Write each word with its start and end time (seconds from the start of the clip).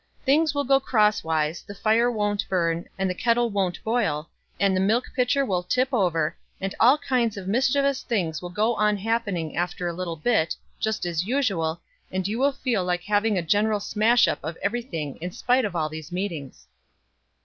"Things 0.25 0.55
will 0.55 0.63
go 0.63 0.79
cross 0.79 1.23
wise, 1.23 1.61
the 1.61 1.75
fire 1.75 2.09
won't 2.09 2.49
burn, 2.49 2.85
and 2.97 3.07
the 3.07 3.13
kettle 3.13 3.51
won't 3.51 3.83
boil, 3.83 4.31
and 4.59 4.75
the 4.75 4.79
milk 4.81 5.11
pitcher 5.15 5.45
will 5.45 5.61
tip 5.61 5.89
over, 5.93 6.35
and 6.59 6.73
all 6.79 6.99
sorts 7.07 7.37
of 7.37 7.47
mischievous 7.47 8.01
things 8.01 8.41
will 8.41 8.49
go 8.49 8.73
on 8.73 8.97
happening 8.97 9.55
after 9.55 9.87
a 9.87 9.93
little 9.93 10.15
bit, 10.15 10.55
just 10.79 11.05
as 11.05 11.25
usual, 11.27 11.81
and 12.11 12.27
you 12.27 12.39
will 12.39 12.51
feel 12.51 12.83
like 12.83 13.03
having 13.03 13.37
a 13.37 13.43
general 13.43 13.79
smash 13.79 14.27
up 14.27 14.39
of 14.41 14.57
every 14.63 14.81
thing 14.81 15.17
in 15.17 15.29
spite 15.31 15.65
of 15.65 15.75
all 15.75 15.87
these 15.87 16.11
meetings." 16.11 16.65